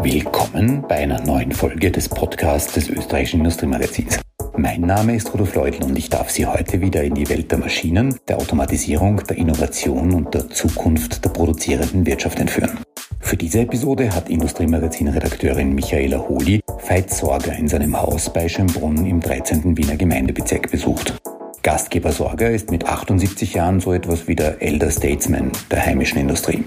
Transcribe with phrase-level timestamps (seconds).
[0.00, 4.20] Willkommen bei einer neuen Folge des Podcasts des österreichischen Industriemagazins.
[4.56, 7.58] Mein Name ist Rudolf Leutl und ich darf Sie heute wieder in die Welt der
[7.58, 12.78] Maschinen, der Automatisierung, der Innovation und der Zukunft der produzierenden Wirtschaft entführen.
[13.18, 19.20] Für diese Episode hat Industriemagazin-Redakteurin Michaela Holi Veit Sorger in seinem Haus bei Schönbrunn im
[19.20, 19.76] 13.
[19.76, 21.18] Wiener Gemeindebezirk besucht.
[21.64, 26.64] Gastgeber Sorger ist mit 78 Jahren so etwas wie der Elder Statesman der heimischen Industrie.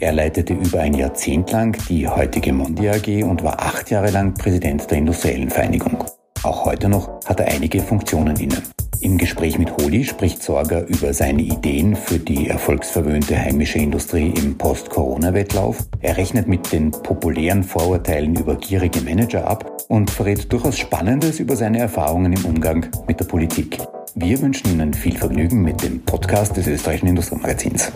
[0.00, 4.32] Er leitete über ein Jahrzehnt lang die heutige Mondi AG und war acht Jahre lang
[4.32, 6.02] Präsident der Industriellen Vereinigung.
[6.42, 8.56] Auch heute noch hat er einige Funktionen inne.
[9.02, 14.56] Im Gespräch mit Holi spricht Sorger über seine Ideen für die erfolgsverwöhnte heimische Industrie im
[14.56, 15.86] Post-Corona-Wettlauf.
[16.00, 21.56] Er rechnet mit den populären Vorurteilen über gierige Manager ab und verrät durchaus Spannendes über
[21.56, 23.76] seine Erfahrungen im Umgang mit der Politik.
[24.14, 27.92] Wir wünschen Ihnen viel Vergnügen mit dem Podcast des österreichischen Industriemagazins.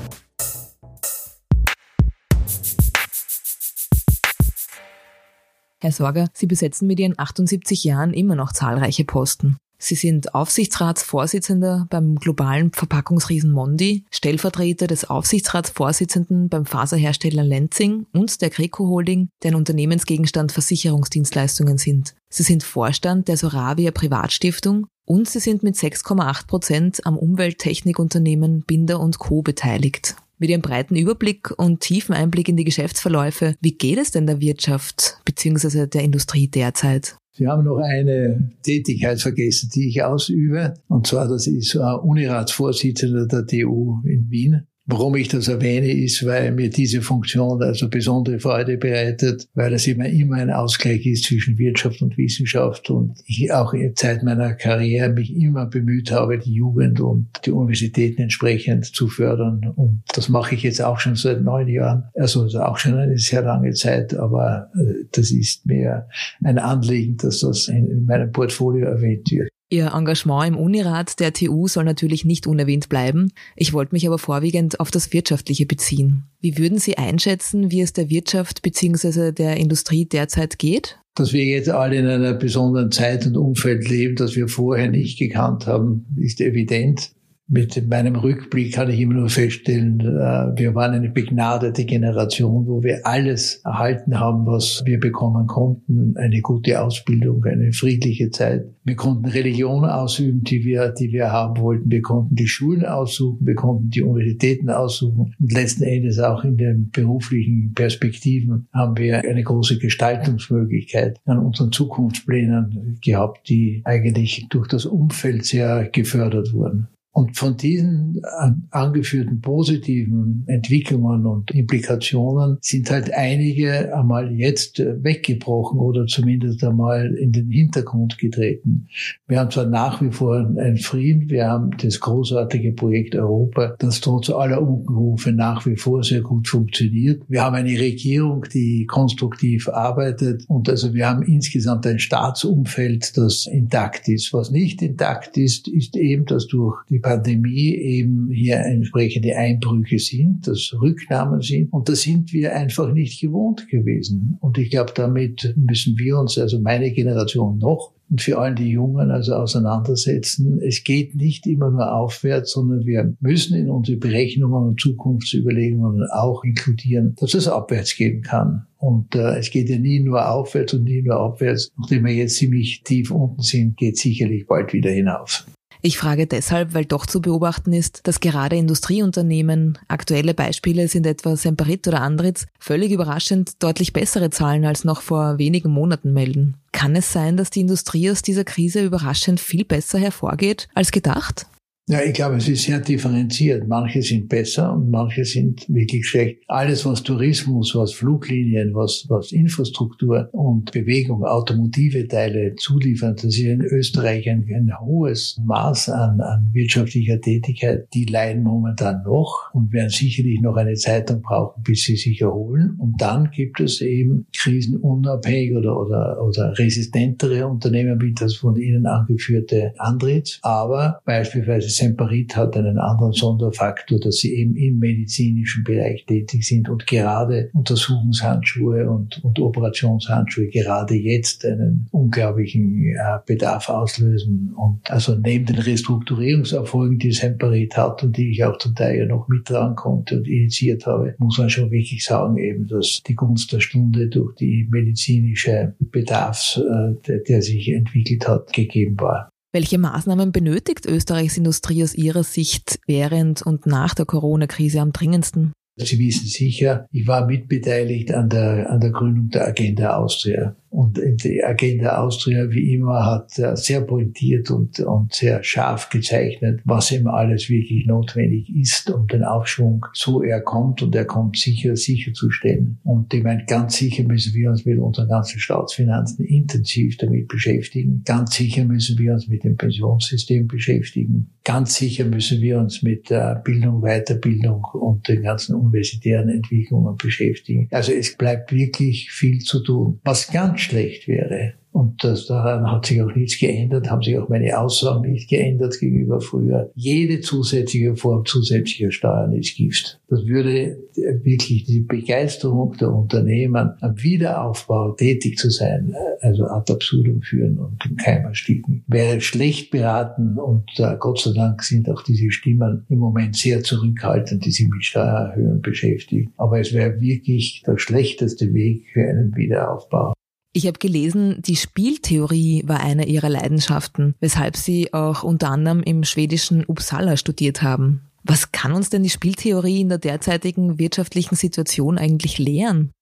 [5.85, 9.59] Herr Sorger, Sie besetzen mit Ihren 78 Jahren immer noch zahlreiche Posten.
[9.77, 18.49] Sie sind Aufsichtsratsvorsitzender beim globalen Verpackungsriesen Mondi, Stellvertreter des Aufsichtsratsvorsitzenden beim Faserhersteller Lenzing und der
[18.49, 22.15] Greco Holding, deren Unternehmensgegenstand Versicherungsdienstleistungen sind.
[22.31, 29.01] Sie sind Vorstand der Soravia Privatstiftung und sie sind mit 6,8 Prozent am Umwelttechnikunternehmen Binder
[29.01, 29.43] und Co.
[29.43, 30.17] beteiligt.
[30.39, 34.41] Mit Ihrem breiten Überblick und tiefen Einblick in die Geschäftsverläufe, wie geht es denn der
[34.41, 35.87] Wirtschaft bzw.
[35.87, 37.17] der Industrie derzeit?
[37.37, 40.75] Sie haben noch eine Tätigkeit vergessen, die ich ausübe.
[40.89, 44.67] Und zwar, das ist Uniratsvorsitzender der TU in Wien.
[44.87, 49.87] Warum ich das erwähne, ist, weil mir diese Funktion also besondere Freude bereitet, weil es
[49.87, 54.53] immer immer ein Ausgleich ist zwischen Wirtschaft und Wissenschaft und ich auch in Zeit meiner
[54.53, 59.73] Karriere mich immer bemüht habe, die Jugend und die Universitäten entsprechend zu fördern.
[59.75, 63.41] Und das mache ich jetzt auch schon seit neun Jahren, also auch schon eine sehr
[63.41, 66.09] lange Zeit, aber äh, das ist mir
[66.43, 69.49] ein Anliegen, dass das in meinem Portfolio erwähnt wird.
[69.71, 73.33] Ihr Engagement im Unirat der TU soll natürlich nicht unerwähnt bleiben.
[73.57, 76.25] Ich wollte mich aber vorwiegend auf das Wirtschaftliche beziehen.
[76.41, 79.33] Wie würden Sie einschätzen, wie es der Wirtschaft bzw.
[79.33, 80.99] der Industrie derzeit geht?
[81.17, 85.19] Dass wir jetzt alle in einer besonderen Zeit und Umfeld leben, das wir vorher nicht
[85.19, 87.14] gekannt haben, ist evident
[87.47, 92.83] mit meinem Rückblick kann ich immer nur feststellen, äh, wir waren eine begnadete Generation, wo
[92.83, 96.15] wir alles erhalten haben, was wir bekommen konnten.
[96.17, 98.65] Eine gute Ausbildung, eine friedliche Zeit.
[98.85, 101.91] Wir konnten Religion ausüben, die wir, die wir haben wollten.
[101.91, 105.35] Wir konnten die Schulen aussuchen, wir konnten die Universitäten aussuchen.
[105.39, 111.73] Und letzten Endes auch in den beruflichen Perspektiven haben wir eine große Gestaltungsmöglichkeit an unseren
[111.73, 116.89] Zukunftsplänen gehabt, die eigentlich durch das Umfeld sehr gefördert wurden.
[117.17, 125.03] Und von diesen äh, angeführten positiven Entwicklungen und Implikationen sind halt einige einmal jetzt äh,
[125.03, 128.89] weggebrochen oder zumindest einmal in den Hintergrund getreten.
[129.29, 134.01] Wir haben zwar nach wie vor einen Frieden, wir haben das großartige Projekt Europa, das
[134.01, 137.23] trotz aller Unkenrufe nach wie vor sehr gut funktioniert.
[137.29, 143.47] Wir haben eine Regierung, die konstruktiv arbeitet und also wir haben insgesamt ein Staatsumfeld, das
[143.47, 144.33] intakt ist.
[144.33, 150.47] Was nicht intakt ist, ist eben, dass durch die Pandemie eben hier entsprechende Einbrüche sind,
[150.47, 151.71] dass Rücknahmen sind.
[151.71, 154.39] Und da sind wir einfach nicht gewohnt gewesen.
[154.41, 158.71] Und ich glaube, damit müssen wir uns, also meine Generation noch, und für allen die
[158.71, 160.61] Jungen also auseinandersetzen.
[160.63, 166.45] Es geht nicht immer nur aufwärts, sondern wir müssen in unsere Berechnungen und Zukunftsüberlegungen auch
[166.45, 168.67] inkludieren, dass es abwärts gehen kann.
[168.79, 171.73] Und äh, es geht ja nie nur aufwärts und nie nur abwärts.
[171.79, 175.47] Nachdem wir jetzt ziemlich tief unten sind, geht sicherlich bald wieder hinauf.
[175.87, 181.37] Ich frage deshalb, weil doch zu beobachten ist, dass gerade Industrieunternehmen, aktuelle Beispiele sind etwa
[181.37, 186.57] Semperit oder Andritz, völlig überraschend deutlich bessere Zahlen als noch vor wenigen Monaten melden.
[186.73, 191.45] Kann es sein, dass die Industrie aus dieser Krise überraschend viel besser hervorgeht als gedacht?
[191.87, 193.69] Ja, ich glaube, es ist sehr differenziert.
[193.69, 196.39] Manche sind besser und manche sind wirklich schlecht.
[196.49, 203.41] Alles, was Tourismus, was Fluglinien, was, was Infrastruktur und Bewegung, automotive Teile zuliefern, das ist
[203.41, 207.87] in Österreich ein, ein hohes Maß an, an wirtschaftlicher Tätigkeit.
[207.93, 212.23] Die leiden momentan noch und werden sicherlich noch eine Zeit lang brauchen, bis sie sich
[212.23, 212.77] erholen.
[212.79, 218.87] Und dann gibt es eben krisenunabhängig oder, oder, oder resistentere Unternehmen wie das von Ihnen
[218.87, 226.05] angeführte Andritz, aber beispielsweise Semperit hat einen anderen Sonderfaktor, dass sie eben im medizinischen Bereich
[226.07, 234.55] tätig sind und gerade Untersuchungshandschuhe und, und Operationshandschuhe gerade jetzt einen unglaublichen äh, Bedarf auslösen.
[234.57, 239.07] Und also neben den Restrukturierungserfolgen, die Semperit hat und die ich auch zum Teil ja
[239.07, 243.53] noch mittragen konnte und initiiert habe, muss man schon wirklich sagen, eben, dass die Gunst
[243.53, 249.31] der Stunde durch die medizinische Bedarfs, äh, der, der sich entwickelt hat, gegeben war.
[249.55, 255.53] Welche Maßnahmen benötigt Österreichs Industrie aus Ihrer Sicht während und nach der Corona-Krise am dringendsten?
[255.77, 260.57] Sie wissen sicher, ich war mitbeteiligt an der, an der Gründung der Agenda Austria.
[260.75, 266.91] Und die Agenda Austria, wie immer, hat sehr pointiert und, und sehr scharf gezeichnet, was
[266.91, 271.77] eben alles wirklich notwendig ist, um den Aufschwung, so er kommt, und er kommt sicher,
[271.77, 272.81] sicherzustellen.
[272.83, 278.03] Und ich meine, ganz sicher müssen wir uns mit unseren ganzen Staatsfinanzen intensiv damit beschäftigen.
[278.05, 281.31] Ganz sicher müssen wir uns mit dem Pensionssystem beschäftigen.
[281.45, 283.13] Ganz sicher müssen wir uns mit
[283.45, 287.69] Bildung, Weiterbildung und den ganzen universitären Entwicklungen beschäftigen.
[287.71, 290.01] Also es bleibt wirklich viel zu tun.
[290.03, 294.29] Was ganz schlecht wäre, und das, daran hat sich auch nichts geändert, haben sich auch
[294.29, 296.71] meine Aussagen nicht geändert gegenüber früher.
[296.77, 300.01] Jede zusätzliche Form zusätzlicher Steuern ist Gift.
[300.09, 307.23] Das würde wirklich die Begeisterung der Unternehmen am Wiederaufbau tätig zu sein, also ad absurdum
[307.23, 308.85] führen und im Keim ersticken.
[308.87, 313.65] Wäre schlecht beraten und uh, Gott sei Dank sind auch diese Stimmen im Moment sehr
[313.65, 316.33] zurückhaltend, die sich mit Steuererhöhungen beschäftigen.
[316.37, 320.14] Aber es wäre wirklich der schlechteste Weg für einen Wiederaufbau.
[320.57, 326.05] Ich habe gelesen, die Spieltheorie war eine ihrer Leidenschaften, weshalb sie auch unter anderem im
[326.05, 328.03] schwedischen Uppsala studiert haben.
[328.23, 332.93] Was kann uns denn die Spieltheorie in der derzeitigen wirtschaftlichen Situation eigentlich lehren?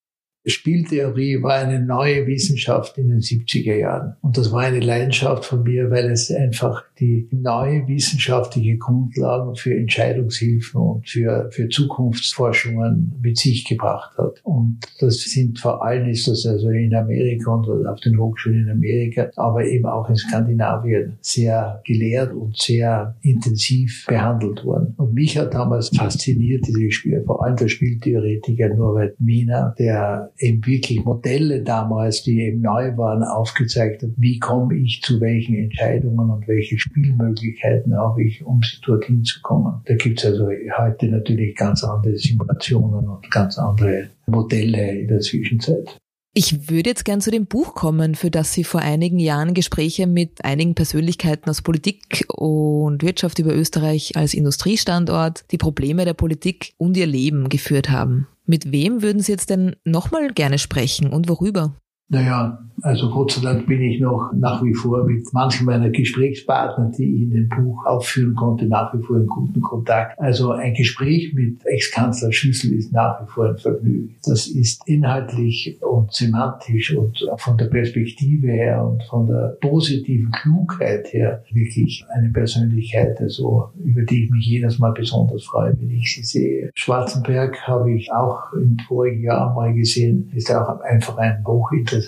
[0.45, 4.17] Spieltheorie war eine neue Wissenschaft in den 70er Jahren.
[4.23, 9.75] Und das war eine Leidenschaft von mir, weil es einfach die neue wissenschaftliche Grundlagen für
[9.75, 14.41] Entscheidungshilfen und für, für Zukunftsforschungen mit sich gebracht hat.
[14.43, 18.71] Und das sind vor allem ist das also in Amerika und auf den Hochschulen in
[18.71, 24.95] Amerika, aber eben auch in Skandinavien sehr gelehrt und sehr intensiv behandelt worden.
[24.97, 30.65] Und mich hat damals fasziniert diese Spiel, vor allem der Spieltheoretiker Norbert Wiener, der eben
[30.67, 36.31] wirklich Modelle damals, die eben neu waren, aufgezeigt hat, wie komme ich zu welchen Entscheidungen
[36.31, 39.81] und welche Spielmöglichkeiten habe ich, um sie dorthin zu kommen.
[39.87, 40.49] Da gibt es also
[40.79, 45.97] heute natürlich ganz andere Simulationen und ganz andere Modelle in der Zwischenzeit.
[46.35, 50.07] Ich würde jetzt gern zu dem Buch kommen, für das Sie vor einigen Jahren Gespräche
[50.07, 56.73] mit einigen Persönlichkeiten aus Politik und Wirtschaft über Österreich als Industriestandort, die Probleme der Politik
[56.79, 58.29] und ihr Leben geführt haben.
[58.45, 61.77] Mit wem würden Sie jetzt denn nochmal gerne sprechen und worüber?
[62.13, 66.91] Naja, also Gott sei Dank bin ich noch nach wie vor mit manchen meiner Gesprächspartner,
[66.99, 70.19] die ich in dem Buch aufführen konnte, nach wie vor in guten Kontakt.
[70.19, 74.17] Also ein Gespräch mit Ex-Kanzler Schüssel ist nach wie vor ein Vergnügen.
[74.25, 81.13] Das ist inhaltlich und semantisch und von der Perspektive her und von der positiven Klugheit
[81.13, 86.15] her wirklich eine Persönlichkeit, also über die ich mich jedes Mal besonders freue, wenn ich
[86.15, 86.71] sie sehe.
[86.75, 92.02] Schwarzenberg habe ich auch im vorigen Jahr mal gesehen, ist auch einfach ein hochinteressanter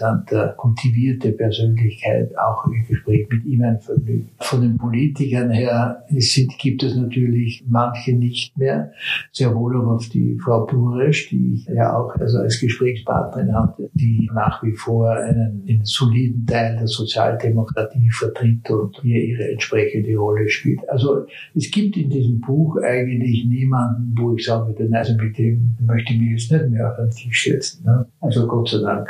[0.57, 4.29] kultivierte Persönlichkeit, auch im Gespräch mit ihm ein Vergnügen.
[4.41, 8.93] Von den Politikern her sind, gibt es natürlich manche nicht mehr,
[9.33, 13.91] sehr wohl aber auf die Frau Buresch, die ich ja auch also als Gesprächspartnerin hatte,
[13.95, 20.17] die nach wie vor einen, einen soliden Teil der Sozialdemokratie vertritt und hier ihre entsprechende
[20.17, 20.89] Rolle spielt.
[20.89, 26.13] Also es gibt in diesem Buch eigentlich niemanden, wo ich würde, also mit dem möchte
[26.13, 27.85] ich mich jetzt nicht mehr auf den Tisch setzen.
[27.85, 28.07] Ne?
[28.21, 29.09] Also Gott sei Dank.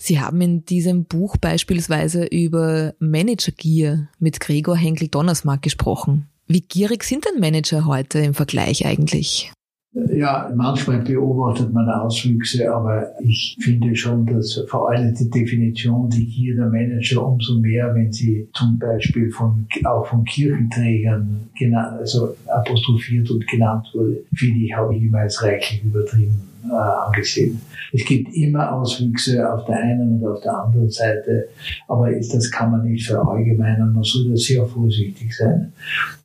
[0.00, 6.28] Sie haben in diesem Buch beispielsweise über Managergier mit Gregor Henkel-Donnersmarck gesprochen.
[6.46, 9.52] Wie gierig sind denn Manager heute im Vergleich eigentlich?
[9.92, 16.26] Ja, manchmal beobachtet man Auswüchse, aber ich finde schon, dass vor allem die Definition, die
[16.26, 22.36] Gier der Manager umso mehr, wenn sie zum Beispiel von, auch von Kirchenträgern genannt, also
[22.46, 27.60] apostrophiert und genannt wurde, finde ich, habe ich immer als reichlich übertrieben äh, angesehen.
[27.92, 31.48] Es gibt immer Auswüchse auf der einen und auf der anderen Seite,
[31.86, 33.94] aber das kann man nicht verallgemeinern.
[33.94, 35.72] Man soll da sehr vorsichtig sein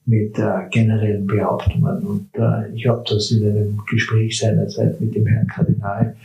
[0.05, 2.05] mit äh, generellen Behauptungen.
[2.05, 6.15] Und äh, ich habe das in einem Gespräch seinerzeit mit dem Herrn Kardinal,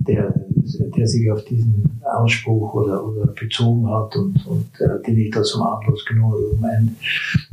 [0.00, 0.32] der,
[0.78, 5.42] der sich auf diesen Ausspruch oder, oder bezogen hat und, und äh, den ich da
[5.42, 6.96] zum Anlass genommen habe, um ein,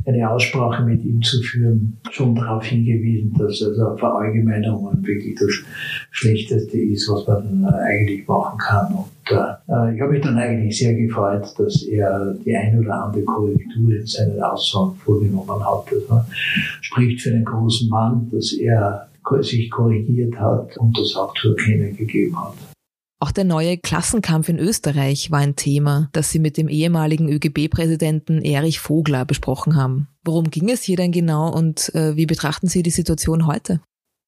[0.06, 5.50] eine Aussprache mit ihm zu führen, schon darauf hingewiesen, dass also Verallgemeinerungen wirklich das
[6.10, 8.94] Schlechteste ist, was man eigentlich machen kann.
[8.94, 13.24] Und äh, ich habe mich dann eigentlich sehr gefreut, dass er die ein oder andere
[13.24, 15.86] Korrektur in seinen Aussagen vorgenommen hat.
[16.08, 16.26] Das
[16.80, 19.08] spricht für einen großen Mann, dass er
[19.40, 22.73] sich korrigiert hat und das auch zu erkennen gegeben hat.
[23.20, 28.42] Auch der neue Klassenkampf in Österreich war ein Thema, das Sie mit dem ehemaligen ÖGB-Präsidenten
[28.42, 30.08] Erich Vogler besprochen haben.
[30.24, 33.80] Worum ging es hier denn genau und äh, wie betrachten Sie die Situation heute?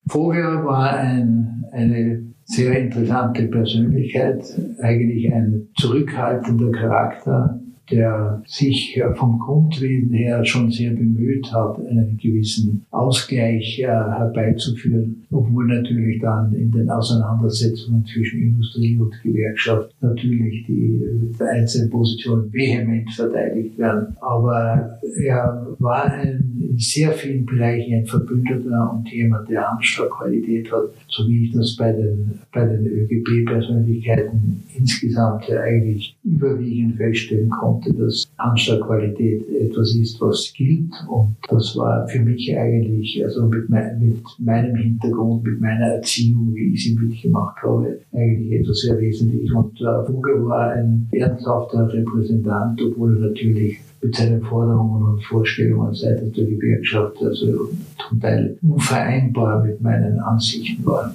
[0.09, 4.45] Vogler war ein, eine sehr interessante Persönlichkeit,
[4.81, 12.85] eigentlich ein zurückhaltender Charakter, der sich vom Grundwesen her schon sehr bemüht hat, einen gewissen
[12.91, 21.03] Ausgleich äh, herbeizuführen, obwohl natürlich dann in den Auseinandersetzungen zwischen Industrie und Gewerkschaft natürlich die
[21.39, 24.17] einzelnen Positionen vehement verteidigt werden.
[24.21, 30.91] Aber er war ein, in sehr vielen Bereichen ein Verbündeter und jemand, der Anschlagqualität hat,
[31.09, 37.95] so wie ich das bei den, bei den ÖGB-Persönlichkeiten insgesamt eigentlich überwiegend feststellen konnte konnte,
[37.95, 40.93] dass Anschlagqualität etwas ist, was gilt.
[41.09, 46.55] Und das war für mich eigentlich, also mit, mein, mit meinem Hintergrund, mit meiner Erziehung,
[46.55, 49.53] wie ich sie mitgemacht habe, eigentlich etwas sehr Wesentliches.
[49.53, 55.95] Und äh, Vogel war ein ernsthafter Repräsentant, obwohl er natürlich mit seinen Forderungen und Vorstellungen
[55.95, 57.71] seitens der Gewerkschaft also
[58.09, 61.15] zum Teil unvereinbar mit meinen Ansichten war.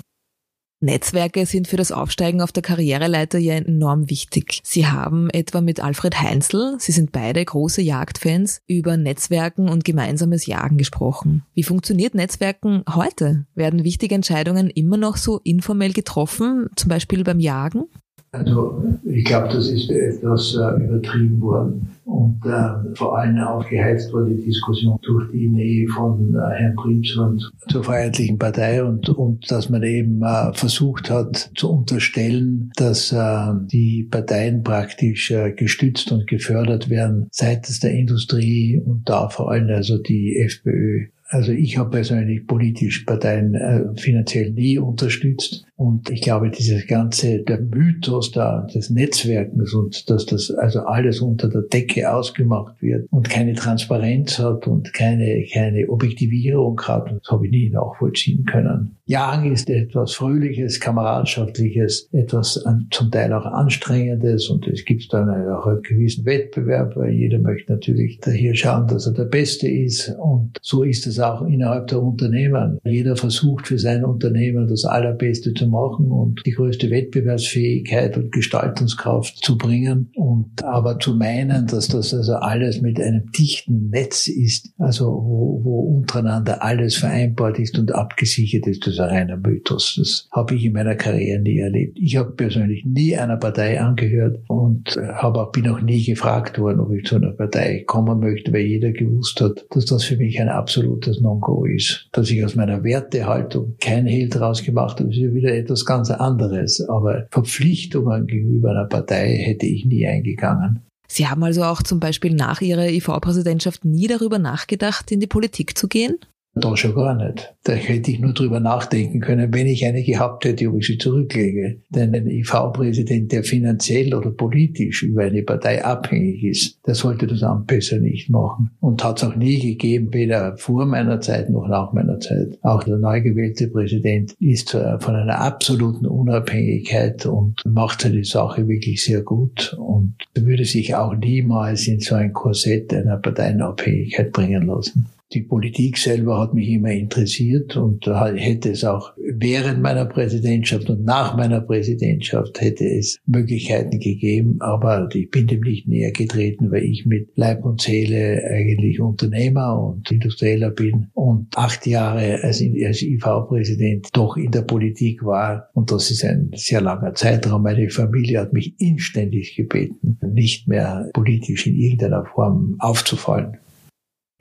[0.84, 4.62] Netzwerke sind für das Aufsteigen auf der Karriereleiter ja enorm wichtig.
[4.64, 10.48] Sie haben etwa mit Alfred Heinzel, Sie sind beide große Jagdfans, über Netzwerken und gemeinsames
[10.48, 11.44] Jagen gesprochen.
[11.54, 13.46] Wie funktioniert Netzwerken heute?
[13.54, 17.86] Werden wichtige Entscheidungen immer noch so informell getroffen, zum Beispiel beim Jagen?
[18.34, 24.34] Also ich glaube, das ist etwas äh, übertrieben worden und äh, vor allem aufgeheizt wurde
[24.34, 29.68] die Diskussion durch die Nähe von äh, Herrn Prinzland zur Freiheitlichen Partei und, und dass
[29.68, 36.26] man eben äh, versucht hat zu unterstellen, dass äh, die Parteien praktisch äh, gestützt und
[36.26, 41.08] gefördert werden seitens der Industrie und da vor allem also die FPÖ.
[41.32, 45.66] Also ich habe persönlich politisch Parteien äh, finanziell nie unterstützt.
[45.78, 51.22] Und ich glaube, dieses ganze, der Mythos da, des Netzwerkens und dass das also alles
[51.22, 57.32] unter der Decke ausgemacht wird und keine Transparenz hat und keine, keine Objektivierung hat, das
[57.32, 58.98] habe ich nie nachvollziehen können.
[59.12, 65.68] Jagen ist etwas Fröhliches, Kameradschaftliches, etwas zum Teil auch Anstrengendes und es gibt dann auch
[65.68, 70.58] einen gewissen Wettbewerb, weil jeder möchte natürlich hier schauen, dass er der Beste ist und
[70.62, 72.80] so ist es auch innerhalb der Unternehmen.
[72.86, 79.44] Jeder versucht für sein Unternehmen das Allerbeste zu machen und die größte Wettbewerbsfähigkeit und Gestaltungskraft
[79.44, 80.10] zu bringen.
[80.16, 85.60] Und aber zu meinen, dass das also alles mit einem dichten Netz ist, also wo,
[85.64, 89.96] wo untereinander alles vereinbart ist und abgesichert ist, das ist ein reiner Mythos.
[89.98, 91.98] Das habe ich in meiner Karriere nie erlebt.
[92.00, 96.80] Ich habe persönlich nie einer Partei angehört und habe auch, bin auch nie gefragt worden,
[96.80, 100.40] ob ich zu einer Partei kommen möchte, weil jeder gewusst hat, dass das für mich
[100.40, 102.08] ein absolutes Non-Go ist.
[102.12, 106.88] Dass ich aus meiner Wertehaltung kein Hehl draus gemacht habe, ist wieder etwas ganz anderes.
[106.90, 110.82] Aber Verpflichtungen gegenüber einer Partei hätte ich nie eingegangen.
[111.08, 115.78] Sie haben also auch zum Beispiel nach Ihrer IV-Präsidentschaft nie darüber nachgedacht, in die Politik
[115.78, 116.18] zu gehen?
[116.54, 117.56] Da schon gar nicht.
[117.64, 120.98] Da hätte ich nur drüber nachdenken können, wenn ich eine gehabt hätte, ob ich sie
[120.98, 121.78] zurücklege.
[121.90, 127.42] Denn ein IV-Präsident, der finanziell oder politisch über eine Partei abhängig ist, der sollte das
[127.42, 128.72] Amt besser nicht machen.
[128.82, 132.60] Und hat es auch nie gegeben, weder vor meiner Zeit noch nach meiner Zeit.
[132.64, 139.06] Auch der neu gewählte Präsident ist von einer absoluten Unabhängigkeit und macht seine Sache wirklich
[139.06, 145.06] sehr gut und würde sich auch niemals in so ein Korsett einer Parteienabhängigkeit bringen lassen.
[145.34, 151.06] Die Politik selber hat mich immer interessiert und hätte es auch während meiner Präsidentschaft und
[151.06, 156.84] nach meiner Präsidentschaft hätte es Möglichkeiten gegeben, aber ich bin dem nicht näher getreten, weil
[156.84, 163.02] ich mit Leib und Seele eigentlich Unternehmer und Industrieller bin und acht Jahre als, als
[163.02, 167.64] IV-Präsident doch in der Politik war und das ist ein sehr langer Zeitraum.
[167.64, 173.58] Meine Familie hat mich inständig gebeten, nicht mehr politisch in irgendeiner Form aufzufallen.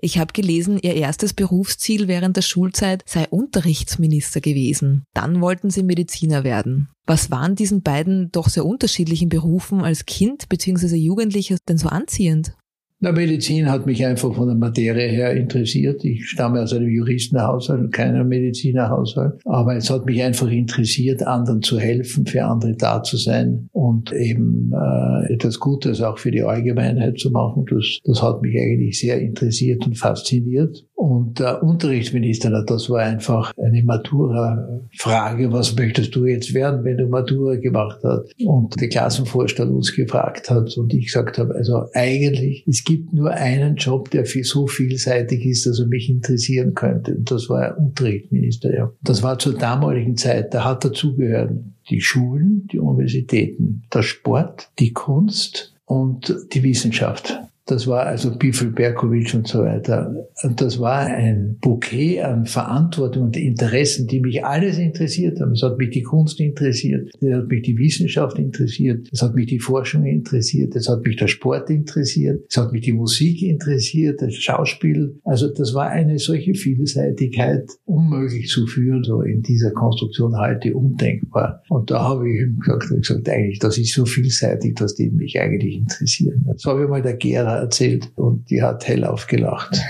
[0.03, 5.05] Ich habe gelesen, Ihr erstes Berufsziel während der Schulzeit sei Unterrichtsminister gewesen.
[5.13, 6.89] Dann wollten Sie Mediziner werden.
[7.07, 10.97] Was waren diesen beiden doch sehr unterschiedlichen Berufen als Kind bzw.
[10.97, 12.55] Jugendlicher denn so anziehend?
[13.03, 16.05] Na, Medizin hat mich einfach von der Materie her interessiert.
[16.05, 19.41] Ich stamme aus einem Juristenhaushalt und keinem Medizinerhaushalt.
[19.47, 24.13] Aber es hat mich einfach interessiert, anderen zu helfen, für andere da zu sein und
[24.13, 27.65] eben äh, etwas Gutes auch für die Allgemeinheit zu machen.
[27.71, 30.85] Das, das hat mich eigentlich sehr interessiert und fasziniert.
[30.95, 37.07] Und der Unterrichtsminister, das war einfach eine Matura-Frage, was möchtest du jetzt werden, wenn du
[37.07, 38.35] Matura gemacht hast?
[38.45, 43.31] Und der Klassenvorstand uns gefragt hat und ich gesagt habe, also eigentlich, es gibt nur
[43.31, 47.15] einen Job, der so vielseitig ist, dass er mich interessieren könnte.
[47.15, 48.75] Und das war Unterrichtsminister.
[48.75, 48.93] Ja.
[49.03, 51.53] Das war zur damaligen Zeit, da hat dazugehört
[51.89, 57.39] die Schulen, die Universitäten, der Sport, die Kunst und die Wissenschaft.
[57.71, 60.13] Das war also Bifel Berkovic und so weiter.
[60.43, 65.53] Und das war ein Bouquet an Verantwortung und Interessen, die mich alles interessiert haben.
[65.53, 69.47] Es hat mich die Kunst interessiert, es hat mich die Wissenschaft interessiert, es hat mich
[69.47, 74.21] die Forschung interessiert, es hat mich der Sport interessiert, es hat mich die Musik interessiert,
[74.21, 75.21] das Schauspiel.
[75.23, 81.63] Also das war eine solche Vielseitigkeit unmöglich zu führen, so in dieser Konstruktion heute undenkbar.
[81.69, 85.41] Und da habe ich ihm gesagt, gesagt eigentlich, das ist so vielseitig, dass die mich
[85.41, 86.45] eigentlich interessieren.
[86.49, 89.81] Das habe ich mal der Gera erzählt und die hat hell aufgelacht.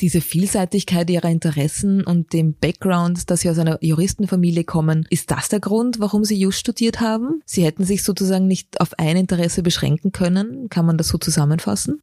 [0.00, 5.48] Diese Vielseitigkeit ihrer Interessen und dem Background, dass sie aus einer Juristenfamilie kommen, ist das
[5.48, 7.40] der Grund, warum sie Just studiert haben?
[7.46, 10.68] Sie hätten sich sozusagen nicht auf ein Interesse beschränken können?
[10.68, 12.00] Kann man das so zusammenfassen?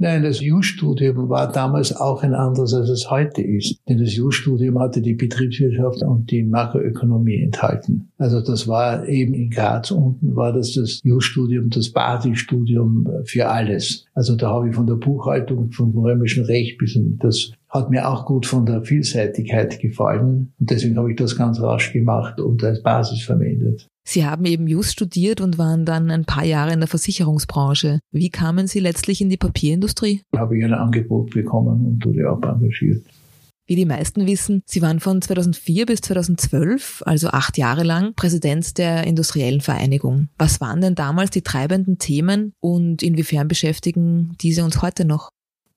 [0.00, 3.80] Nein, das Jus-Studium war damals auch ein anderes, als es heute ist.
[3.88, 8.12] Denn das Jus-Studium hatte die Betriebswirtschaft und die Makroökonomie enthalten.
[8.16, 14.06] Also das war eben in Graz unten war das das Jus-Studium, das Basisstudium für alles.
[14.14, 18.24] Also da habe ich von der Buchhaltung, vom römischen Recht bis das hat mir auch
[18.24, 20.52] gut von der Vielseitigkeit gefallen.
[20.58, 23.86] Und deswegen habe ich das ganz rasch gemacht und als Basis verwendet.
[24.10, 28.00] Sie haben eben Just studiert und waren dann ein paar Jahre in der Versicherungsbranche.
[28.10, 30.22] Wie kamen Sie letztlich in die Papierindustrie?
[30.34, 33.04] Habe ich ein Angebot bekommen und wurde auch engagiert.
[33.66, 38.78] Wie die meisten wissen, Sie waren von 2004 bis 2012, also acht Jahre lang, Präsident
[38.78, 40.28] der Industriellen Vereinigung.
[40.38, 45.28] Was waren denn damals die treibenden Themen und inwiefern beschäftigen diese uns heute noch?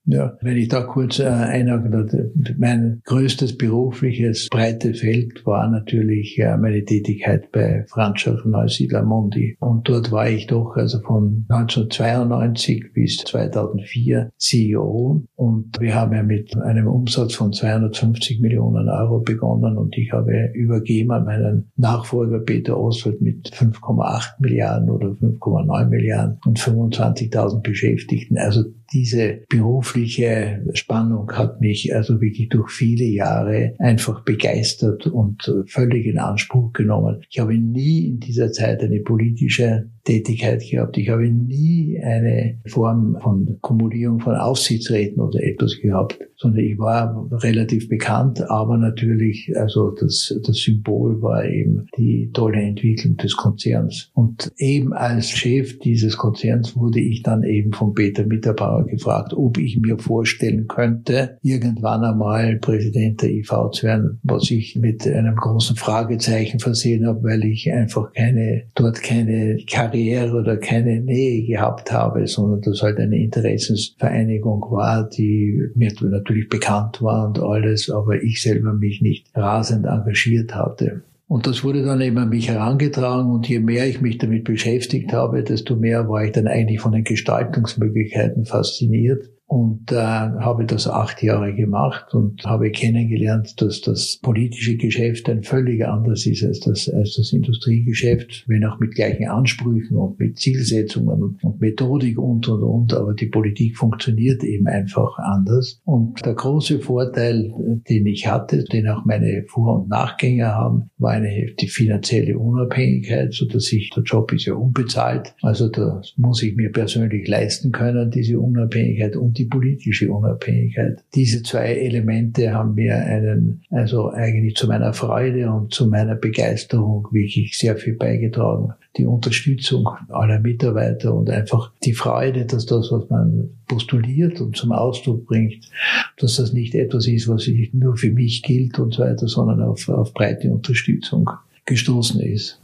[0.06, 6.58] Ja, wenn ich da kurz äh, einhaken mein größtes berufliches breites Feld war natürlich äh,
[6.58, 9.58] meine Tätigkeit bei Franz Neusiedler Mondi.
[9.60, 15.24] Und dort war ich doch also von 1992 bis 2004 CEO.
[15.36, 20.52] Und wir haben ja mit einem Umsatz von 250 Millionen Euro begonnen und ich habe
[20.54, 28.38] übergeben an meinen Nachfolger Peter Oswald mit 5,8 Milliarden oder 5,9 Milliarden und 25.000 Beschäftigten.
[28.38, 36.06] Also diese berufliche Spannung hat mich also wirklich durch viele Jahre einfach begeistert und völlig
[36.06, 37.22] in Anspruch genommen.
[37.30, 40.98] Ich habe nie in dieser Zeit eine politische Tätigkeit gehabt.
[40.98, 47.28] Ich habe nie eine Form von Kumulierung von Aufsichtsräten oder etwas gehabt, sondern ich war
[47.32, 54.10] relativ bekannt, aber natürlich, also das, das Symbol war eben die tolle Entwicklung des Konzerns.
[54.14, 59.58] Und eben als Chef dieses Konzerns wurde ich dann eben von Peter Mitterbauer gefragt, ob
[59.58, 65.36] ich mir vorstellen könnte, irgendwann einmal Präsident der IV zu werden, was ich mit einem
[65.36, 69.91] großen Fragezeichen versehen habe, weil ich einfach keine, dort keine Karriere
[70.34, 77.02] oder keine Nähe gehabt habe, sondern das halt eine Interessensvereinigung war, die mir natürlich bekannt
[77.02, 81.04] war und alles, aber ich selber mich nicht rasend engagiert hatte.
[81.28, 85.14] Und das wurde dann eben an mich herangetragen und je mehr ich mich damit beschäftigt
[85.14, 90.88] habe, desto mehr war ich dann eigentlich von den Gestaltungsmöglichkeiten fasziniert und äh, habe das
[90.88, 96.62] acht Jahre gemacht und habe kennengelernt, dass das politische Geschäft ein völlig anderes ist als
[96.62, 102.48] das, als das Industriegeschäft, wenn auch mit gleichen Ansprüchen und mit Zielsetzungen und, Methodik und
[102.48, 105.82] und und, aber die Politik funktioniert eben einfach anders.
[105.84, 107.52] Und der große Vorteil,
[107.90, 113.34] den ich hatte, den auch meine Vor- und Nachgänger haben, war eine die finanzielle Unabhängigkeit,
[113.34, 117.74] so dass ich der Job ist ja unbezahlt, also das muss ich mir persönlich leisten
[117.74, 121.04] können, diese Unabhängigkeit und die politische Unabhängigkeit.
[121.16, 127.08] Diese zwei Elemente haben mir einen, also eigentlich zu meiner Freude und zu meiner Begeisterung
[127.12, 128.74] wirklich sehr viel beigetragen.
[128.98, 134.72] Die Unterstützung aller Mitarbeiter und einfach die Freude, dass das, was man postuliert und zum
[134.74, 135.70] Ausdruck bringt,
[136.18, 139.90] dass das nicht etwas ist, was nur für mich gilt und so weiter, sondern auf,
[139.90, 141.30] auf breite Unterstützung
[141.66, 142.61] gestoßen ist.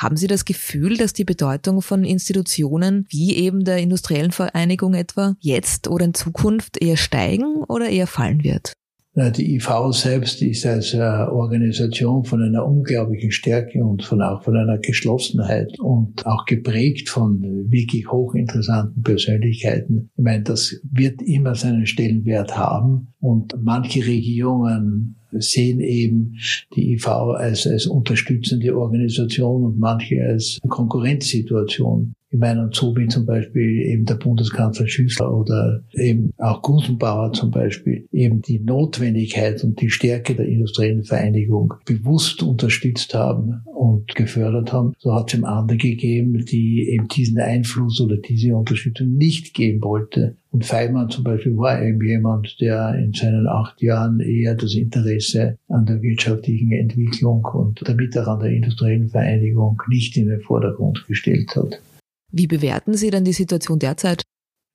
[0.00, 5.36] Haben Sie das Gefühl, dass die Bedeutung von Institutionen wie eben der Industriellen Vereinigung etwa
[5.40, 8.72] jetzt oder in Zukunft eher steigen oder eher fallen wird?
[9.14, 14.56] Die IV selbst ist als äh, Organisation von einer unglaublichen Stärke und von auch von
[14.56, 20.10] einer Geschlossenheit und auch geprägt von wirklich hochinteressanten Persönlichkeiten.
[20.16, 26.36] Ich meine, das wird immer seinen Stellenwert haben und manche Regierungen sehen eben
[26.74, 32.14] die IV als, als unterstützende Organisation und manche als Konkurrenzsituation.
[32.32, 37.32] Ich meine, und so wie zum Beispiel eben der Bundeskanzler Schüssler oder eben auch Gusenbauer
[37.32, 44.14] zum Beispiel eben die Notwendigkeit und die Stärke der industriellen Vereinigung bewusst unterstützt haben und
[44.14, 49.12] gefördert haben, so hat es eben andere gegeben, die eben diesen Einfluss oder diese Unterstützung
[49.14, 50.36] nicht geben wollte.
[50.52, 55.58] Und Feimann zum Beispiel war eben jemand, der in seinen acht Jahren eher das Interesse
[55.68, 61.04] an der wirtschaftlichen Entwicklung und damit auch an der industriellen Vereinigung nicht in den Vordergrund
[61.08, 61.80] gestellt hat.
[62.32, 64.22] Wie bewerten Sie denn die Situation derzeit?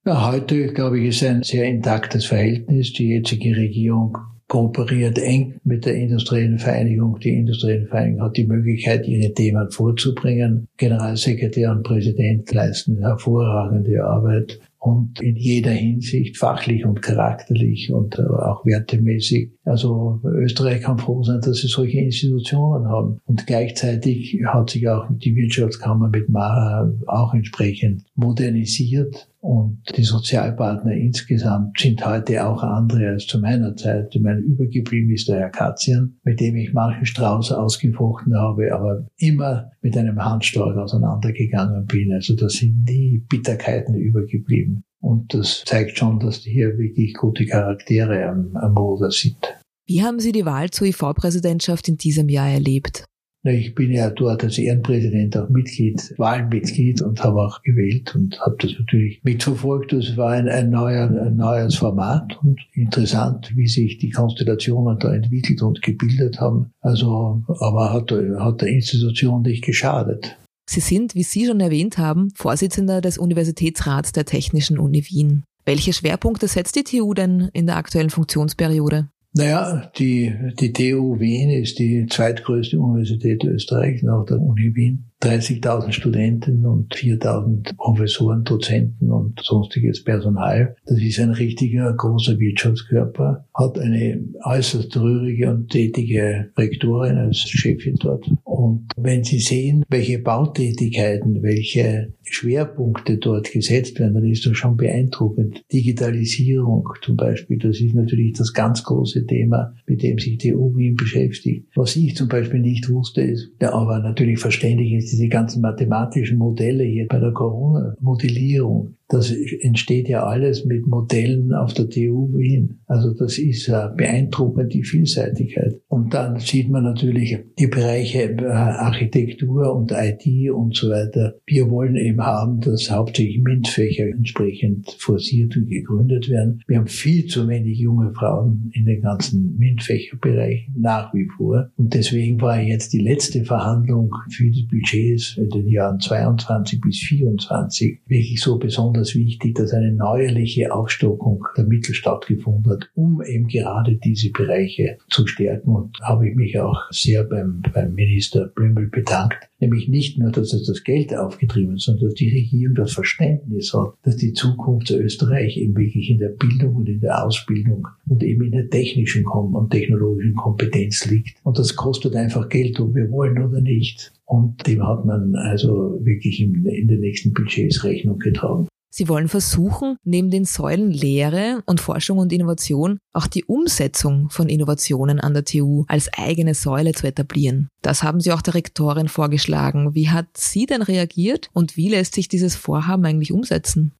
[0.06, 2.94] Ja, heute, glaube ich, ist ein sehr intaktes Verhältnis.
[2.94, 7.20] Die jetzige Regierung kooperiert eng mit der industriellen Vereinigung.
[7.20, 10.68] Die industrielle Vereinigung hat die Möglichkeit, ihre Themen vorzubringen.
[10.78, 18.22] Generalsekretär und Präsident leisten hervorragende Arbeit und in jeder Hinsicht fachlich und charakterlich und äh,
[18.22, 19.50] auch wertemäßig.
[19.64, 23.20] Also Österreich kann froh sein, dass sie solche Institutionen haben.
[23.26, 29.28] Und gleichzeitig hat sich auch die Wirtschaftskammer mit Mara auch entsprechend modernisiert.
[29.46, 34.08] Und die Sozialpartner insgesamt sind heute auch andere als zu meiner Zeit.
[34.16, 39.06] Ich meine, übergeblieben ist der Herr Katzian, mit dem ich manchen Strauß ausgefochten habe, aber
[39.18, 42.12] immer mit einem Handstreich auseinandergegangen bin.
[42.12, 44.84] Also da sind nie Bitterkeiten übergeblieben.
[45.00, 49.38] Und das zeigt schon, dass hier wirklich gute Charaktere am, am Ruder sind.
[49.86, 53.06] Wie haben Sie die Wahl zur IV-Präsidentschaft in diesem Jahr erlebt?
[53.48, 58.56] Ich bin ja dort als Ehrenpräsident auch Mitglied, Wahlmitglied und habe auch gewählt und habe
[58.60, 59.94] das natürlich mitverfolgt.
[59.94, 65.14] Das war ein, ein, neuer, ein neues Format und interessant, wie sich die Konstellationen da
[65.14, 66.72] entwickelt und gebildet haben.
[66.82, 70.38] Also, aber hat, hat der Institution nicht geschadet.
[70.68, 75.44] Sie sind, wie Sie schon erwähnt haben, Vorsitzender des Universitätsrats der Technischen Uni Wien.
[75.66, 79.10] Welche Schwerpunkte setzt die TU denn in der aktuellen Funktionsperiode?
[79.38, 85.12] Naja, die, die TU Wien ist die zweitgrößte Universität Österreichs nach der Uni Wien.
[85.26, 90.76] 30.000 Studenten und 4.000 Professoren, Dozenten und sonstiges Personal.
[90.86, 97.96] Das ist ein richtiger großer Wirtschaftskörper, hat eine äußerst rührige und tätige Rektorin als Chefin
[98.00, 98.30] dort.
[98.44, 104.78] Und wenn Sie sehen, welche Bautätigkeiten, welche Schwerpunkte dort gesetzt werden, dann ist das schon
[104.78, 105.64] beeindruckend.
[105.74, 110.70] Digitalisierung zum Beispiel, das ist natürlich das ganz große Thema, mit dem sich die EU
[110.96, 111.68] beschäftigt.
[111.76, 116.84] Was ich zum Beispiel nicht wusste, ist, aber natürlich verständlich ist, diese ganzen mathematischen Modelle
[116.84, 122.82] hier bei der Corona-Modellierung, das entsteht ja alles mit Modellen auf der TU Wien.
[122.88, 125.76] Also das ist beeindruckend, die Vielseitigkeit.
[125.88, 131.36] Und dann sieht man natürlich die Bereiche äh, Architektur und IT und so weiter.
[131.46, 136.62] Wir wollen eben haben, dass hauptsächlich MINT-Fächer entsprechend forciert und gegründet werden.
[136.68, 141.70] Wir haben viel zu wenig junge Frauen in den ganzen MINT-Fächerbereichen nach wie vor.
[141.76, 147.00] Und deswegen war jetzt die letzte Verhandlung für die Budgets in den Jahren 22 bis
[147.00, 153.22] 24 wirklich so besonders besonders wichtig, dass eine neuerliche Aufstockung der Mittel stattgefunden hat, um
[153.22, 155.76] eben gerade diese Bereiche zu stärken.
[155.76, 160.54] Und habe ich mich auch sehr beim, beim Minister Blümel bedankt, nämlich nicht nur, dass
[160.54, 164.88] er das Geld aufgetrieben hat, sondern dass die Regierung das Verständnis hat, dass die Zukunft
[164.88, 168.70] zu Österreich eben wirklich in der Bildung und in der Ausbildung und eben in der
[168.70, 171.36] technischen und technologischen Kompetenz liegt.
[171.44, 174.12] Und das kostet einfach Geld, ob wir wollen oder nicht.
[174.26, 178.68] Und dem hat man also wirklich in, in den nächsten Budgets Rechnung getragen.
[178.98, 184.48] Sie wollen versuchen, neben den Säulen Lehre und Forschung und Innovation auch die Umsetzung von
[184.48, 187.68] Innovationen an der TU als eigene Säule zu etablieren.
[187.82, 189.96] Das haben Sie auch der Rektorin vorgeschlagen.
[189.96, 193.92] Wie hat sie denn reagiert und wie lässt sich dieses Vorhaben eigentlich umsetzen?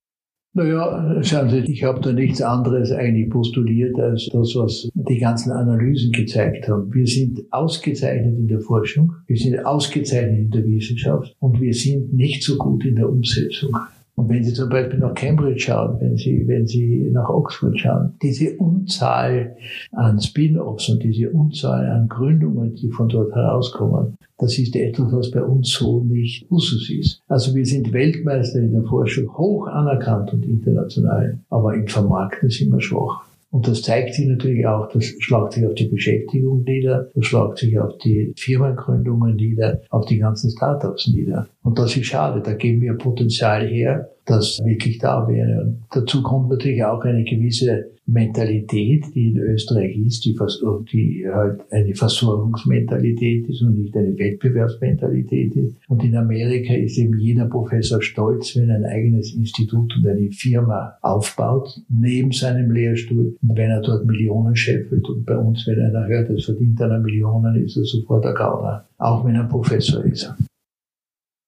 [0.58, 5.52] Naja, schauen Sie, ich habe da nichts anderes eigentlich postuliert als das, was die ganzen
[5.52, 6.94] Analysen gezeigt haben.
[6.94, 12.14] Wir sind ausgezeichnet in der Forschung, wir sind ausgezeichnet in der Wissenschaft und wir sind
[12.14, 13.76] nicht so gut in der Umsetzung.
[14.16, 18.14] Und wenn Sie zum Beispiel nach Cambridge schauen, wenn Sie, wenn Sie nach Oxford schauen,
[18.22, 19.58] diese Unzahl
[19.92, 25.32] an Spin-offs und diese Unzahl an Gründungen, die von dort herauskommen, das ist etwas, was
[25.32, 27.22] bei uns so nicht Usus ist.
[27.28, 32.72] Also wir sind Weltmeister in der Forschung, hoch anerkannt und international, aber im Vermarkten sind
[32.72, 33.24] wir schwach.
[33.56, 37.60] Und das zeigt sich natürlich auch, das schlagt sich auf die Beschäftigung nieder, das schlagt
[37.60, 41.48] sich auf die Firmengründungen nieder, auf die ganzen Startups nieder.
[41.64, 45.64] Und das ist schade, da geben wir Potenzial her, das wirklich da wäre.
[45.64, 50.36] Und dazu kommt natürlich auch eine gewisse Mentalität, die in Österreich ist, die,
[50.92, 55.76] die halt eine Versorgungsmentalität ist und nicht eine Wettbewerbsmentalität ist.
[55.88, 60.32] Und in Amerika ist eben jeder Professor stolz, wenn er ein eigenes Institut und eine
[60.32, 65.08] Firma aufbaut, neben seinem Lehrstuhl, und wenn er dort Millionen scheffelt.
[65.10, 68.86] Und bei uns, wenn einer hört, es verdient einer Millionen, ist er sofort der Gauner,
[69.00, 70.32] auch wenn er Professor ist.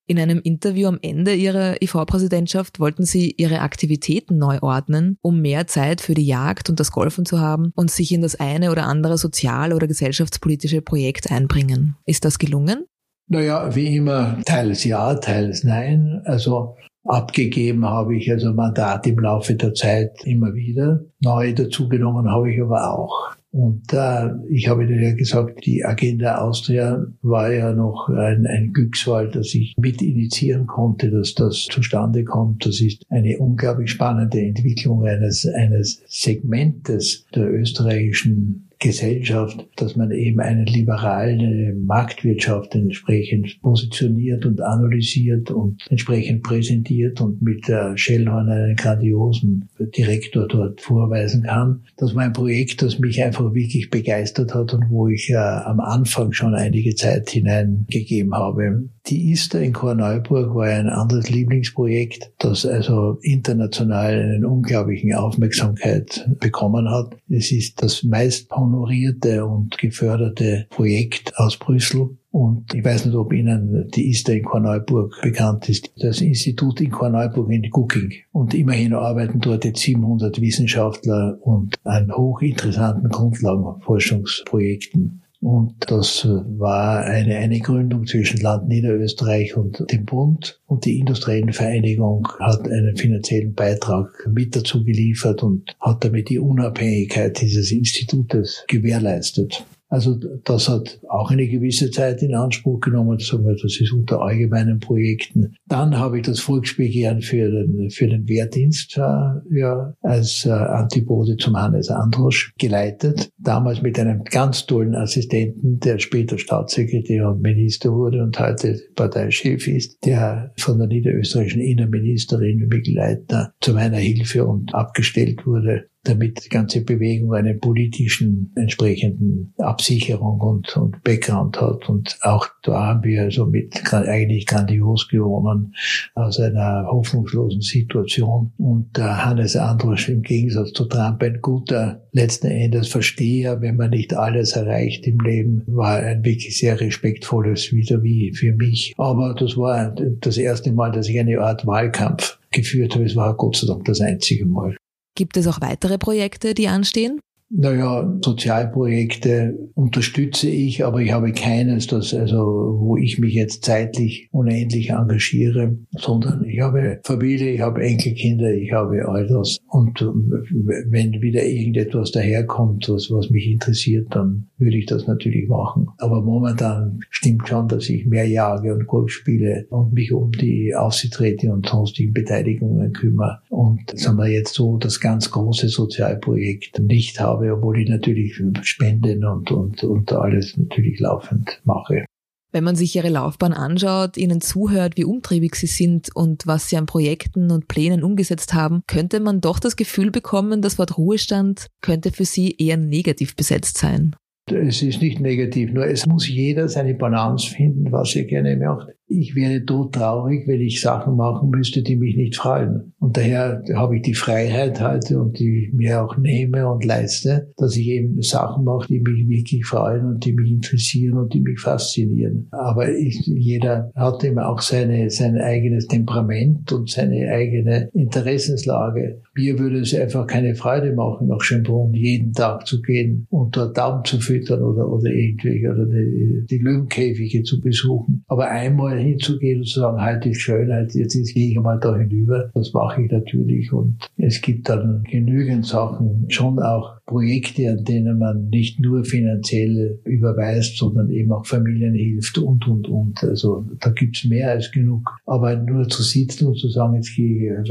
[0.10, 5.67] In einem Interview am Ende ihrer IV-Präsidentschaft wollten sie ihre Aktivitäten neu ordnen, um mehr
[5.67, 8.86] Zeit für die Jagd und das Golfen zu haben und sich in das eine oder
[8.86, 11.98] andere sozial- oder gesellschaftspolitische Projekt einbringen.
[12.06, 12.86] Ist das gelungen?
[13.28, 16.22] Naja, wie immer, teils ja, teils nein.
[16.24, 21.02] Also abgegeben habe ich also Mandat im Laufe der Zeit immer wieder.
[21.20, 23.36] Neu dazugenommen habe ich aber auch.
[23.51, 28.73] Und äh, ich habe Ihnen ja gesagt, die Agenda Austria war ja noch ein, ein
[28.73, 32.65] Glücksfall, dass ich mit initiieren konnte, dass das zustande kommt.
[32.65, 40.39] Das ist eine unglaublich spannende Entwicklung eines, eines Segmentes der österreichischen Gesellschaft, dass man eben
[40.39, 48.75] eine liberale Marktwirtschaft entsprechend positioniert und analysiert und entsprechend präsentiert und mit der Shellhorn einen
[48.75, 51.83] grandiosen Direktor dort vorweisen kann.
[51.97, 55.79] Das war ein Projekt, das mich einfach wirklich begeistert hat und wo ich äh, am
[55.79, 58.89] Anfang schon einige Zeit hineingegeben habe.
[59.07, 66.89] Die Ister in Korneuburg war ein anderes Lieblingsprojekt, das also international eine unglaubliche Aufmerksamkeit bekommen
[66.89, 67.15] hat.
[67.29, 72.17] Es ist das meist honorierte und geförderte Projekt aus Brüssel.
[72.32, 75.91] Und ich weiß nicht, ob Ihnen die ISTA in Korneuburg bekannt ist.
[75.97, 78.12] Das Institut in Korneuburg in Gucking.
[78.32, 85.23] Und immerhin arbeiten dort jetzt 700 Wissenschaftler und an hochinteressanten Grundlagenforschungsprojekten.
[85.39, 90.60] Und das war eine, eine Gründung zwischen Land Niederösterreich und dem Bund.
[90.65, 97.39] Und die Industriellenvereinigung hat einen finanziellen Beitrag mit dazu geliefert und hat damit die Unabhängigkeit
[97.39, 99.63] dieses Institutes gewährleistet.
[99.89, 103.19] Also das hat auch eine gewisse Zeit in Anspruch genommen.
[103.19, 105.56] Sagen wir, das ist unter allgemeinen Projekten.
[105.67, 111.38] Dann habe ich das Volksbegehren für den, für den Wehrdienst äh, ja, als äh, Antipode
[111.38, 113.30] zum Hannes Androsch geleitet.
[113.38, 119.67] Damals mit einem ganz tollen Assistenten, der später Staatssekretär und Minister wurde und heute Parteichef
[119.67, 126.46] ist, der von der niederösterreichischen Innenministerin Mikl Leitner zu meiner Hilfe und abgestellt wurde damit
[126.46, 131.89] die ganze Bewegung einen politischen entsprechenden Absicherung und, und Background hat.
[131.89, 135.74] Und auch da haben wir also mit eigentlich grandios gewonnen
[136.15, 138.52] aus einer hoffnungslosen Situation.
[138.58, 143.91] Und der Hannes Androsch im Gegensatz zu Trump ein guter, letzten Endes Versteher, wenn man
[143.91, 148.93] nicht alles erreicht im Leben, war ein wirklich sehr respektvolles Wiederwie für mich.
[148.98, 153.06] Aber das war das erste Mal, dass ich eine Art Wahlkampf geführt habe.
[153.06, 154.76] Es war Gott sei Dank das einzige Mal.
[155.17, 157.19] Gibt es auch weitere Projekte, die anstehen?
[157.49, 164.27] Naja, Sozialprojekte unterstütze ich, aber ich habe keines, das also, wo ich mich jetzt zeitlich
[164.31, 169.60] unendlich engagiere, sondern ich habe Familie, ich habe Enkelkinder, ich habe all das.
[169.69, 175.88] Und wenn wieder irgendetwas daherkommt, was, was mich interessiert, dann würde ich das natürlich machen.
[175.99, 180.75] Aber momentan stimmt schon, dass ich mehr jage und Golf spiele und mich um die
[180.75, 183.39] Aufsichtsräte und sonstigen Beteiligungen kümmere.
[183.49, 188.41] Und sagen wir jetzt so, das ganz große Sozialprojekt nicht habe habe, obwohl ich natürlich
[188.63, 192.06] Spenden und, und, und alles natürlich laufend mache.
[192.52, 196.78] Wenn man sich Ihre Laufbahn anschaut, Ihnen zuhört, wie umtriebig Sie sind und was Sie
[196.78, 201.67] an Projekten und Plänen umgesetzt haben, könnte man doch das Gefühl bekommen, das Wort Ruhestand
[201.82, 204.15] könnte für Sie eher negativ besetzt sein.
[204.50, 208.88] Es ist nicht negativ, nur es muss jeder seine Balance finden, was er gerne macht.
[209.10, 212.93] Ich wäre todtraurig, wenn ich Sachen machen müsste, die mich nicht freuen.
[213.00, 217.78] Und daher habe ich die Freiheit heute und die mir auch nehme und leiste, dass
[217.78, 221.60] ich eben Sachen mache, die mich wirklich freuen und die mich interessieren und die mich
[221.60, 222.48] faszinieren.
[222.52, 229.22] Aber ich, jeder hat immer auch seine, sein eigenes Temperament und seine eigene Interessenslage.
[229.36, 233.78] Mir würde es einfach keine Freude machen, nach Schönbrunn jeden Tag zu gehen und dort
[233.78, 238.26] Daumen zu füttern oder, oder irgendwelche, oder die, die Löwenkäfige zu besuchen.
[238.28, 242.49] Aber einmal hinzugehen und zu sagen, heute ist Schönheit, jetzt gehe ich mal da hinüber.
[242.53, 243.71] Das mache ich natürlich.
[243.71, 249.99] Und es gibt dann genügend Sachen, schon auch Projekte, an denen man nicht nur finanziell
[250.03, 253.23] überweist, sondern eben auch Familien hilft und, und, und.
[253.23, 255.10] Also da gibt's mehr als genug.
[255.25, 257.69] Aber nur zu sitzen und zu sagen, jetzt gehe ich,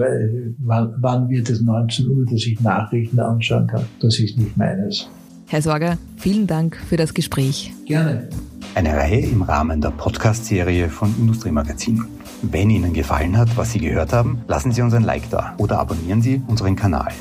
[0.58, 5.08] wann, wann wird es 19 Uhr, dass ich Nachrichten anschauen kann, das ist nicht meines.
[5.48, 7.72] Herr Sorger, vielen Dank für das Gespräch.
[7.84, 8.28] Gerne.
[8.74, 12.04] Eine Reihe im Rahmen der Podcast-Serie von Industriemagazin.
[12.42, 15.78] Wenn Ihnen gefallen hat, was Sie gehört haben, lassen Sie uns ein Like da oder
[15.78, 17.12] abonnieren Sie unseren Kanal.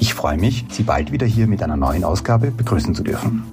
[0.00, 3.44] Ich freue mich, Sie bald wieder hier mit einer neuen Ausgabe begrüßen zu dürfen.